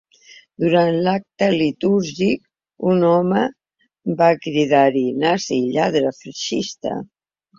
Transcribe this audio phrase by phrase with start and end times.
[0.61, 3.43] Durant l’acte litúrgic un home
[4.23, 6.97] va cridar-li: Nazi, lladre, feixista!